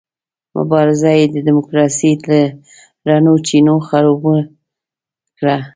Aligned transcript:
مبارزه 0.57 1.09
یې 1.19 1.25
د 1.29 1.35
ډیموکراسۍ 1.45 2.13
له 2.27 2.39
رڼو 3.07 3.33
چینو 3.47 3.75
خړوبه 3.87 4.35
کړه. 5.37 5.57